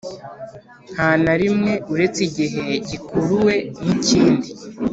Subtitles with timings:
[0.93, 3.53] ntanarimwe uretse igihe gikuruwe
[3.83, 4.49] n’ikindi